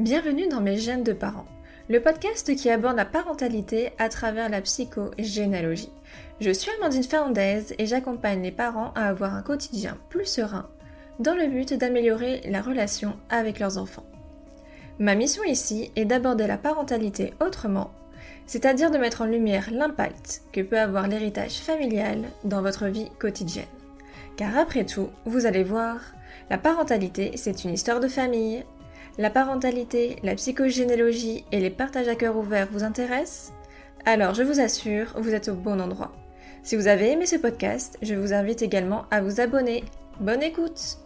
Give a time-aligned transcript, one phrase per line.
[0.00, 1.44] Bienvenue dans Mes gènes de parents,
[1.90, 5.92] le podcast qui aborde la parentalité à travers la psychogénéalogie.
[6.40, 10.70] Je suis Amandine Fernandez et j'accompagne les parents à avoir un quotidien plus serein
[11.18, 14.06] dans le but d'améliorer la relation avec leurs enfants.
[14.98, 17.90] Ma mission ici est d'aborder la parentalité autrement,
[18.46, 23.66] c'est-à-dire de mettre en lumière l'impact que peut avoir l'héritage familial dans votre vie quotidienne.
[24.38, 26.00] Car après tout, vous allez voir,
[26.48, 28.64] la parentalité, c'est une histoire de famille,
[29.20, 33.52] la parentalité, la psychogénéalogie et les partages à cœur ouvert vous intéressent
[34.06, 36.12] Alors je vous assure, vous êtes au bon endroit.
[36.62, 39.84] Si vous avez aimé ce podcast, je vous invite également à vous abonner.
[40.20, 40.96] Bonne écoute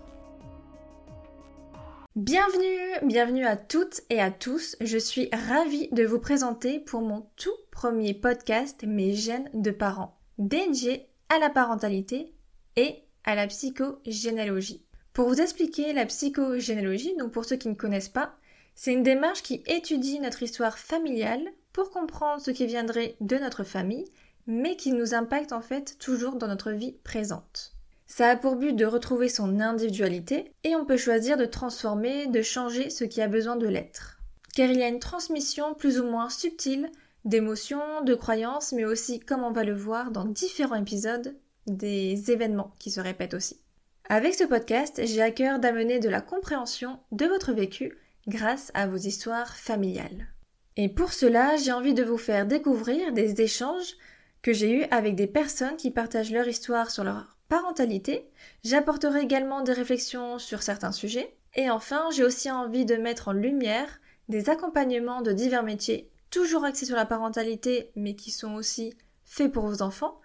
[2.15, 4.77] Bienvenue, bienvenue à toutes et à tous.
[4.81, 10.17] Je suis ravie de vous présenter pour mon tout premier podcast Mes gènes de parents,
[10.39, 12.33] dédié à la parentalité
[12.77, 14.84] et à la psychogénéalogie.
[15.15, 18.35] Pour vous expliquer la psychogénéalogie, donc pour ceux qui ne connaissent pas,
[18.75, 23.63] c'est une démarche qui étudie notre histoire familiale pour comprendre ce qui viendrait de notre
[23.63, 24.07] famille,
[24.49, 27.75] mais qui nous impacte en fait toujours dans notre vie présente.
[28.09, 32.43] Ça a pour but de retrouver son individualité et on peut choisir de transformer, de
[32.43, 34.19] changer ce qui a besoin de l'être.
[34.57, 36.91] Car il y a une transmission plus ou moins subtile
[37.25, 41.37] d'émotions, de croyances, mais aussi, comme on va le voir dans différents épisodes,
[41.69, 43.64] des événements qui se répètent aussi.
[44.11, 47.97] Avec ce podcast, j'ai à cœur d'amener de la compréhension de votre vécu
[48.29, 50.29] grâce à vos histoires familiales.
[50.77, 53.97] Et pour cela, j'ai envie de vous faire découvrir des échanges
[54.43, 58.29] que j'ai eus avec des personnes qui partagent leur histoire sur leur parentalité.
[58.63, 61.35] J'apporterai également des réflexions sur certains sujets.
[61.55, 66.67] Et enfin, j'ai aussi envie de mettre en lumière des accompagnements de divers métiers, toujours
[66.67, 68.93] axés sur la parentalité, mais qui sont aussi
[69.25, 70.21] faits pour vos enfants.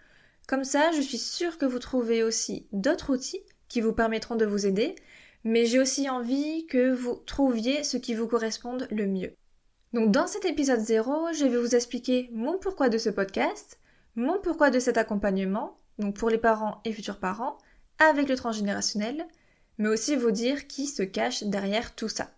[0.49, 4.45] Comme ça, je suis sûre que vous trouvez aussi d'autres outils qui vous permettront de
[4.45, 4.95] vous aider,
[5.43, 9.33] mais j'ai aussi envie que vous trouviez ce qui vous corresponde le mieux.
[9.93, 13.79] Donc dans cet épisode 0, je vais vous expliquer mon pourquoi de ce podcast,
[14.15, 17.57] mon pourquoi de cet accompagnement, donc pour les parents et futurs parents,
[17.97, 19.25] avec le transgénérationnel,
[19.77, 22.29] mais aussi vous dire qui se cache derrière tout ça.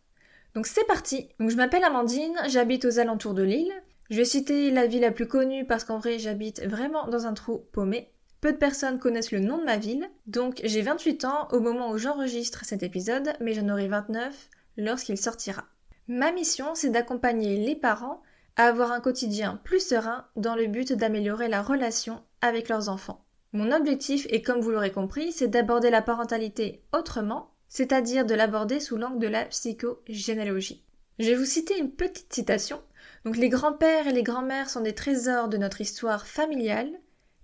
[0.53, 1.29] Donc c'est parti.
[1.39, 3.73] Je m'appelle Amandine, j'habite aux alentours de Lille.
[4.09, 7.33] Je vais citer la ville la plus connue parce qu'en vrai j'habite vraiment dans un
[7.33, 8.11] trou paumé.
[8.41, 11.91] Peu de personnes connaissent le nom de ma ville, donc j'ai 28 ans au moment
[11.91, 15.65] où j'enregistre cet épisode, mais j'en aurai 29 lorsqu'il sortira.
[16.07, 18.23] Ma mission, c'est d'accompagner les parents
[18.55, 23.23] à avoir un quotidien plus serein dans le but d'améliorer la relation avec leurs enfants.
[23.53, 28.79] Mon objectif, et comme vous l'aurez compris, c'est d'aborder la parentalité autrement, c'est-à-dire de l'aborder
[28.79, 30.83] sous l'angle de la psychogénéalogie.
[31.19, 32.81] Je vais vous citer une petite citation.
[33.23, 36.89] Donc les grands-pères et les grands-mères sont des trésors de notre histoire familiale,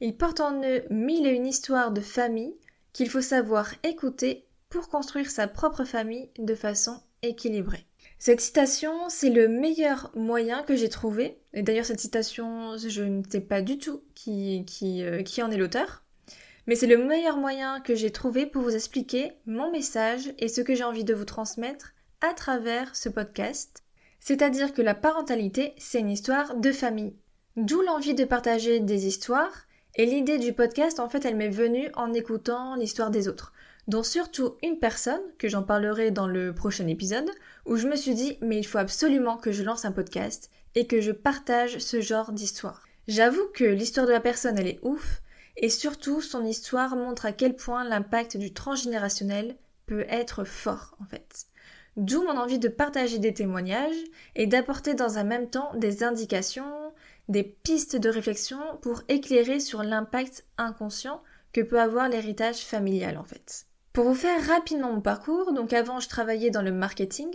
[0.02, 2.56] ils portent en eux mille et une histoires de famille
[2.94, 7.85] qu'il faut savoir écouter pour construire sa propre famille de façon équilibrée.
[8.19, 11.40] Cette citation, c'est le meilleur moyen que j'ai trouvé.
[11.53, 15.52] Et d'ailleurs, cette citation, je ne sais pas du tout qui, qui, euh, qui en
[15.52, 16.03] est l'auteur.
[16.66, 20.62] Mais c'est le meilleur moyen que j'ai trouvé pour vous expliquer mon message et ce
[20.62, 23.84] que j'ai envie de vous transmettre à travers ce podcast.
[24.19, 27.16] C'est-à-dire que la parentalité, c'est une histoire de famille.
[27.56, 29.67] D'où l'envie de partager des histoires
[29.97, 33.52] et l'idée du podcast, en fait, elle m'est venue en écoutant l'histoire des autres,
[33.88, 37.30] dont surtout une personne, que j'en parlerai dans le prochain épisode,
[37.66, 40.86] où je me suis dit, mais il faut absolument que je lance un podcast et
[40.86, 42.88] que je partage ce genre d'histoire.
[43.07, 45.22] J'avoue que l'histoire de la personne, elle est ouf,
[45.56, 49.56] et surtout son histoire montre à quel point l'impact du transgénérationnel
[49.88, 51.47] peut être fort, en fait.
[51.96, 54.03] D'où mon envie de partager des témoignages
[54.36, 56.87] et d'apporter dans un même temps des indications,
[57.28, 61.22] des pistes de réflexion pour éclairer sur l'impact inconscient
[61.54, 63.66] que peut avoir l'héritage familial en fait.
[63.94, 67.30] Pour vous faire rapidement mon parcours, donc avant je travaillais dans le marketing,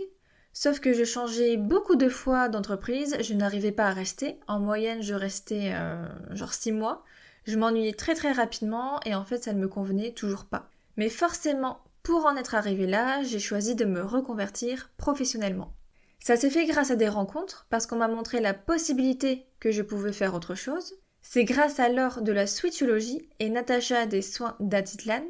[0.53, 5.01] sauf que je changeais beaucoup de fois d'entreprise, je n'arrivais pas à rester, en moyenne
[5.01, 7.03] je restais euh, genre 6 mois,
[7.45, 10.69] je m'ennuyais très très rapidement et en fait ça ne me convenait toujours pas.
[10.95, 15.73] Mais forcément, pour en être arrivé là, j'ai choisi de me reconvertir professionnellement.
[16.23, 19.81] Ça s'est fait grâce à des rencontres, parce qu'on m'a montré la possibilité que je
[19.81, 20.93] pouvais faire autre chose.
[21.21, 25.25] C'est grâce à l'or de la switchologie et Natacha des soins d'Atitlan.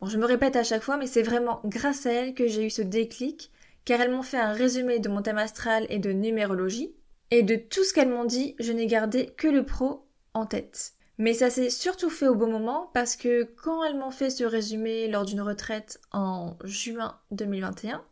[0.00, 2.64] Bon, je me répète à chaque fois, mais c'est vraiment grâce à elle que j'ai
[2.64, 3.50] eu ce déclic,
[3.84, 6.94] car elles m'ont fait un résumé de mon thème astral et de numérologie.
[7.32, 10.92] Et de tout ce qu'elles m'ont dit, je n'ai gardé que le pro en tête.
[11.18, 14.44] Mais ça s'est surtout fait au bon moment parce que quand elles m'ont fait ce
[14.44, 18.04] résumé lors d'une retraite en juin 2021,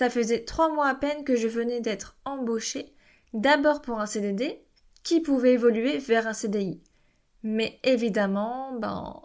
[0.00, 2.94] ça faisait trois mois à peine que je venais d'être embauchée,
[3.34, 4.64] d'abord pour un CDD,
[5.02, 6.80] qui pouvait évoluer vers un CDI.
[7.42, 9.20] Mais évidemment, ben,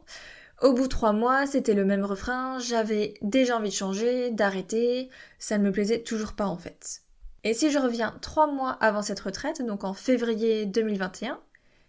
[0.61, 5.07] au bout de trois mois, c'était le même refrain, j'avais déjà envie de changer, d'arrêter,
[5.39, 7.03] ça ne me plaisait toujours pas en fait.
[7.45, 11.39] Et si je reviens trois mois avant cette retraite, donc en février 2021,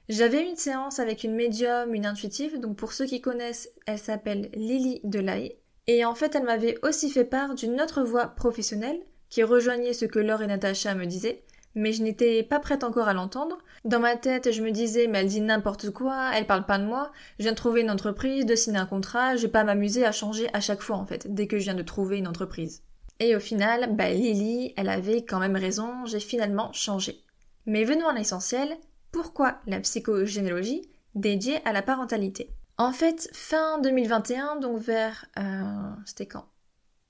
[0.09, 4.49] j'avais une séance avec une médium, une intuitive, donc pour ceux qui connaissent, elle s'appelle
[4.55, 5.57] Lily Delahaye.
[5.87, 10.05] Et en fait, elle m'avait aussi fait part d'une autre voie professionnelle qui rejoignait ce
[10.05, 11.43] que Laure et Natacha me disaient,
[11.77, 13.59] mais je n'étais pas prête encore à l'entendre.
[13.85, 16.87] Dans ma tête, je me disais, mais elle dit n'importe quoi, elle parle pas de
[16.87, 20.05] moi, je viens de trouver une entreprise, de signer un contrat, je vais pas m'amuser
[20.05, 22.83] à changer à chaque fois en fait, dès que je viens de trouver une entreprise.
[23.21, 27.21] Et au final, bah Lily, elle avait quand même raison, j'ai finalement changé.
[27.67, 28.77] Mais venons à l'essentiel,
[29.13, 32.56] pourquoi la psychogénéalogie dédiée à la parentalité?
[32.79, 35.27] En fait, fin 2021, donc vers...
[35.39, 36.47] Euh, c'était quand?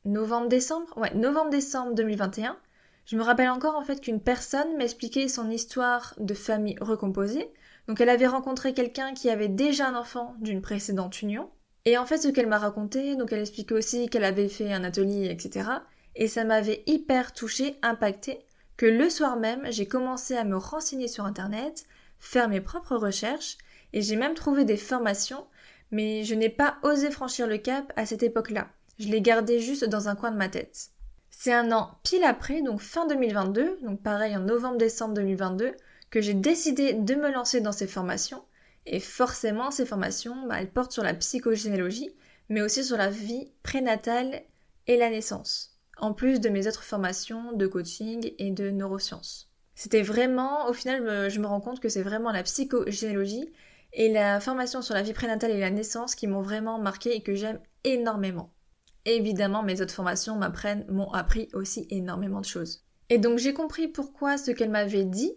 [0.04, 2.56] Novembre-décembre Ouais, novembre-décembre 2021,
[3.06, 7.52] je me rappelle encore en fait qu'une personne m'expliquait son histoire de famille recomposée.
[7.88, 11.50] Donc elle avait rencontré quelqu'un qui avait déjà un enfant d'une précédente union.
[11.84, 14.84] Et en fait ce qu'elle m'a raconté, donc elle expliquait aussi qu'elle avait fait un
[14.84, 15.68] atelier, etc.
[16.14, 18.38] Et ça m'avait hyper touché, impacté,
[18.76, 21.86] que le soir même j'ai commencé à me renseigner sur internet,
[22.20, 23.58] faire mes propres recherches,
[23.92, 25.46] et j'ai même trouvé des formations,
[25.90, 28.68] mais je n'ai pas osé franchir le cap à cette époque-là.
[28.98, 30.90] Je l'ai gardé juste dans un coin de ma tête.
[31.30, 35.74] C'est un an pile après, donc fin 2022, donc pareil en novembre-décembre 2022,
[36.10, 38.42] que j'ai décidé de me lancer dans ces formations.
[38.86, 42.10] Et forcément, ces formations, bah, elles portent sur la psychogénéalogie,
[42.48, 44.42] mais aussi sur la vie prénatale
[44.86, 49.50] et la naissance, en plus de mes autres formations de coaching et de neurosciences.
[49.74, 53.52] C'était vraiment, au final, je me rends compte que c'est vraiment la psychogénéalogie
[53.96, 57.22] et la formation sur la vie prénatale et la naissance qui m'ont vraiment marqué et
[57.22, 58.52] que j'aime énormément
[59.06, 62.84] évidemment, mes autres formations m'apprennent, m'ont appris aussi énormément de choses.
[63.08, 65.32] Et donc j'ai compris pourquoi ce qu'elle m'avait dit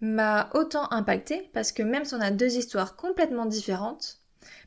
[0.00, 4.18] m'a autant impacté, parce que même si on a deux histoires complètement différentes,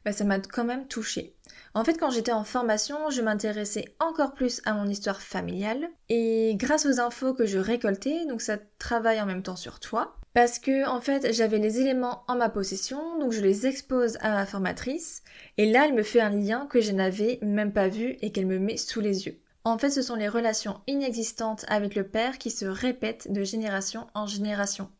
[0.05, 1.35] bah, ça m'a quand même touchée.
[1.73, 6.55] En fait, quand j'étais en formation, je m'intéressais encore plus à mon histoire familiale, et
[6.55, 10.59] grâce aux infos que je récoltais, donc ça travaille en même temps sur toi, parce
[10.59, 14.45] que en fait j'avais les éléments en ma possession, donc je les expose à ma
[14.45, 15.23] formatrice,
[15.57, 18.45] et là elle me fait un lien que je n'avais même pas vu et qu'elle
[18.45, 19.39] me met sous les yeux.
[19.63, 24.07] En fait, ce sont les relations inexistantes avec le père qui se répètent de génération
[24.13, 24.91] en génération.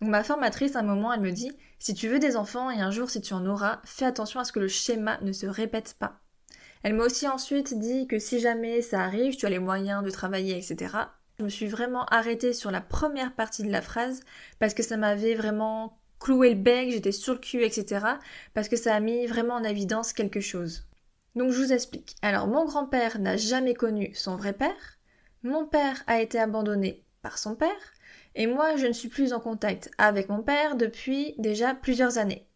[0.00, 2.80] Donc ma formatrice, à un moment, elle me dit, si tu veux des enfants et
[2.80, 5.46] un jour si tu en auras, fais attention à ce que le schéma ne se
[5.46, 6.20] répète pas.
[6.84, 10.10] Elle m'a aussi ensuite dit que si jamais ça arrive, tu as les moyens de
[10.10, 10.94] travailler, etc.
[11.38, 14.20] Je me suis vraiment arrêtée sur la première partie de la phrase
[14.60, 18.06] parce que ça m'avait vraiment cloué le bec, j'étais sur le cul, etc.
[18.54, 20.86] parce que ça a mis vraiment en évidence quelque chose.
[21.34, 22.16] Donc je vous explique.
[22.22, 24.98] Alors mon grand-père n'a jamais connu son vrai père,
[25.42, 27.92] mon père a été abandonné par son père,
[28.36, 32.46] et moi je ne suis plus en contact avec mon père depuis déjà plusieurs années.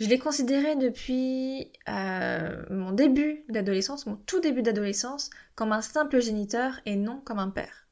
[0.00, 6.20] Je l'ai considéré depuis euh, mon début d'adolescence, mon tout début d'adolescence, comme un simple
[6.20, 7.87] géniteur et non comme un père.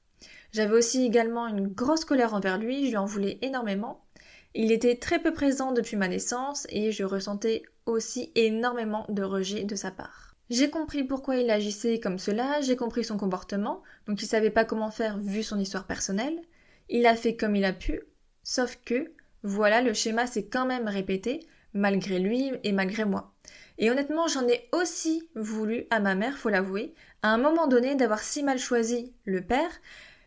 [0.57, 4.07] J'avais aussi également une grosse colère envers lui, je lui en voulais énormément.
[4.55, 9.65] Il était très peu présent depuis ma naissance et je ressentais aussi énormément de rejet
[9.65, 10.35] de sa part.
[10.49, 14.65] J'ai compris pourquoi il agissait comme cela, j'ai compris son comportement, donc il savait pas
[14.65, 16.41] comment faire vu son histoire personnelle.
[16.89, 18.01] Il a fait comme il a pu,
[18.43, 19.13] sauf que,
[19.43, 23.35] voilà, le schéma s'est quand même répété, malgré lui et malgré moi.
[23.77, 27.95] Et honnêtement, j'en ai aussi voulu à ma mère, faut l'avouer, à un moment donné
[27.95, 29.71] d'avoir si mal choisi le père,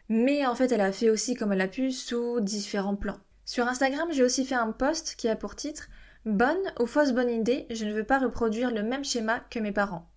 [0.09, 3.19] mais en fait elle a fait aussi comme elle a pu sous différents plans.
[3.45, 5.87] Sur Instagram, j'ai aussi fait un post qui a pour titre
[6.25, 9.71] Bonne ou fausse bonne idée, je ne veux pas reproduire le même schéma que mes
[9.71, 10.09] parents.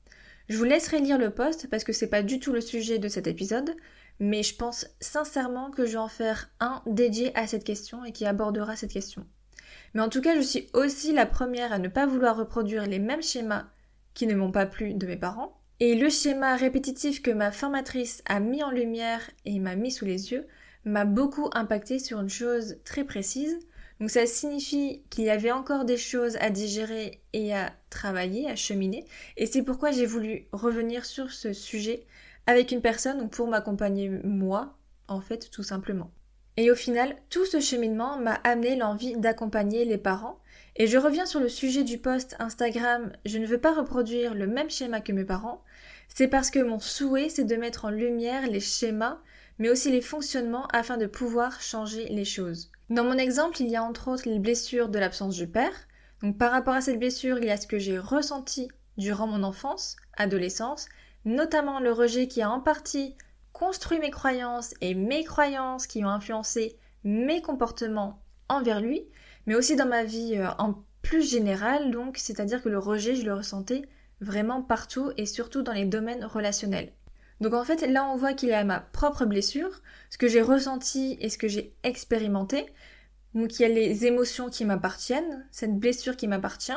[0.49, 3.09] Je vous laisserai lire le post parce que c'est pas du tout le sujet de
[3.09, 3.75] cet épisode,
[4.19, 8.13] mais je pense sincèrement que je vais en faire un dédié à cette question et
[8.13, 9.27] qui abordera cette question.
[9.95, 12.99] Mais en tout cas, je suis aussi la première à ne pas vouloir reproduire les
[12.99, 13.67] mêmes schémas
[14.15, 18.23] qui ne m'ont pas plu de mes parents, et le schéma répétitif que ma formatrice
[18.27, 20.47] a mis en lumière et m'a mis sous les yeux
[20.85, 23.59] m'a beaucoup impacté sur une chose très précise.
[24.01, 28.57] Donc ça signifie qu'il y avait encore des choses à digérer et à travailler, à
[28.57, 29.05] cheminer.
[29.37, 32.05] Et c'est pourquoi j'ai voulu revenir sur ce sujet
[32.47, 34.77] avec une personne pour m'accompagner moi,
[35.07, 36.11] en fait, tout simplement.
[36.57, 40.42] Et au final, tout ce cheminement m'a amené l'envie d'accompagner les parents
[40.77, 44.47] et je reviens sur le sujet du post Instagram, je ne veux pas reproduire le
[44.47, 45.63] même schéma que mes parents,
[46.09, 49.19] c'est parce que mon souhait c'est de mettre en lumière les schémas,
[49.59, 52.71] mais aussi les fonctionnements afin de pouvoir changer les choses.
[52.91, 55.73] Dans mon exemple, il y a entre autres les blessures de l'absence du père.
[56.23, 59.43] Donc par rapport à cette blessure, il y a ce que j'ai ressenti durant mon
[59.43, 60.89] enfance, adolescence,
[61.25, 63.17] notamment le rejet qui a en partie
[63.53, 69.07] construit mes croyances et mes croyances qui ont influencé mes comportements envers lui,
[69.47, 73.25] mais aussi dans ma vie euh, en plus générale, donc c'est-à-dire que le rejet, je
[73.25, 73.83] le ressentais
[74.21, 76.93] vraiment partout et surtout dans les domaines relationnels.
[77.41, 80.43] Donc en fait, là on voit qu'il y a ma propre blessure, ce que j'ai
[80.43, 82.67] ressenti et ce que j'ai expérimenté.
[83.35, 86.73] Donc il y a les émotions qui m'appartiennent, cette blessure qui m'appartient,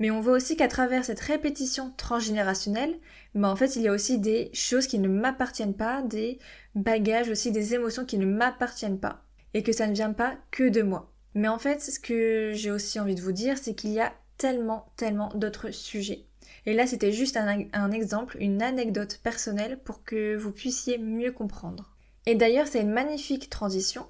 [0.00, 2.98] mais on voit aussi qu'à travers cette répétition transgénérationnelle,
[3.34, 6.38] bah en fait il y a aussi des choses qui ne m'appartiennent pas, des
[6.74, 9.22] bagages aussi, des émotions qui ne m'appartiennent pas,
[9.54, 11.12] et que ça ne vient pas que de moi.
[11.38, 14.12] Mais en fait, ce que j'ai aussi envie de vous dire, c'est qu'il y a
[14.38, 16.24] tellement, tellement d'autres sujets.
[16.66, 21.94] Et là, c'était juste un, exemple, une anecdote personnelle pour que vous puissiez mieux comprendre.
[22.26, 24.04] Et d'ailleurs, c'est une magnifique transition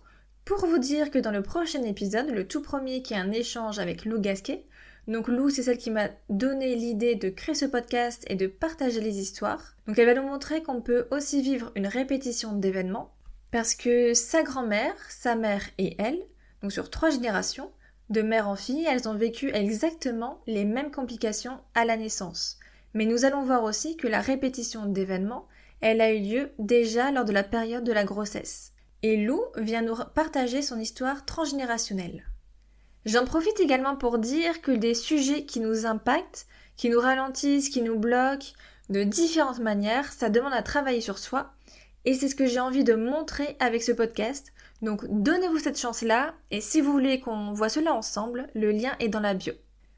[0.47, 3.79] pour vous dire que dans le prochain épisode, le tout premier qui est un échange
[3.79, 4.65] avec Lou Gasquet,
[5.07, 9.03] donc Lou, c'est celle qui m'a donné l'idée de créer ce podcast et de partager
[9.03, 9.77] les histoires.
[9.87, 13.13] Donc elle va nous montrer qu'on peut aussi vivre une répétition d'événements
[13.51, 16.23] parce que sa grand-mère, sa mère et elle,
[16.63, 17.71] donc sur trois générations,
[18.11, 22.59] de mère en fille, elles ont vécu exactement les mêmes complications à la naissance.
[22.95, 25.47] Mais nous allons voir aussi que la répétition d'événements,
[25.81, 28.73] elle a eu lieu déjà lors de la période de la grossesse.
[29.03, 32.25] Et Lou vient nous partager son histoire transgénérationnelle.
[33.05, 36.47] J'en profite également pour dire que des sujets qui nous impactent,
[36.77, 38.53] qui nous ralentissent, qui nous bloquent,
[38.89, 41.53] de différentes manières, ça demande à travailler sur soi.
[42.05, 44.53] Et c'est ce que j'ai envie de montrer avec ce podcast.
[44.81, 49.09] Donc donnez-vous cette chance-là, et si vous voulez qu'on voit cela ensemble, le lien est
[49.09, 49.53] dans la bio.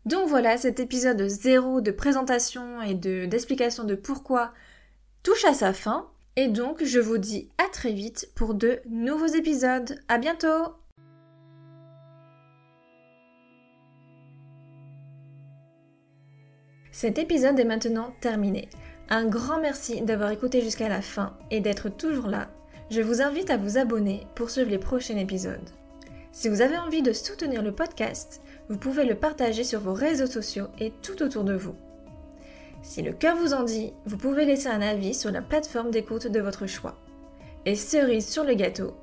[0.07, 4.53] Donc voilà, cet épisode zéro de présentation et d'explication de, de pourquoi
[5.23, 6.09] touche à sa fin.
[6.37, 10.01] Et donc je vous dis à très vite pour de nouveaux épisodes.
[10.09, 10.75] À bientôt!
[16.93, 18.69] Cet épisode est maintenant terminé.
[19.11, 22.49] Un grand merci d'avoir écouté jusqu'à la fin et d'être toujours là.
[22.91, 25.71] Je vous invite à vous abonner pour suivre les prochains épisodes.
[26.33, 30.27] Si vous avez envie de soutenir le podcast, vous pouvez le partager sur vos réseaux
[30.27, 31.77] sociaux et tout autour de vous.
[32.83, 36.27] Si le cœur vous en dit, vous pouvez laisser un avis sur la plateforme d'écoute
[36.27, 36.97] de votre choix.
[37.65, 38.97] Et cerise sur le gâteau,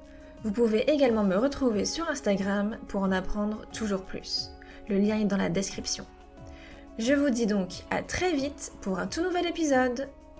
[0.44, 4.50] vous pouvez également me retrouver sur Instagram pour en apprendre toujours plus.
[4.90, 6.06] Le lien est dans la description.
[6.98, 10.10] Je vous dis donc à très vite pour un tout nouvel épisode.